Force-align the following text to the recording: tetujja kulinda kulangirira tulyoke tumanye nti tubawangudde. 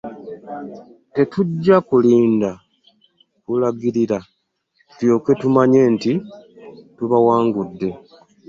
tetujja 1.13 1.75
kulinda 1.87 2.51
kulangirira 3.45 4.19
tulyoke 4.95 5.31
tumanye 5.41 5.81
nti 5.93 6.11
tubawangudde. 6.95 7.89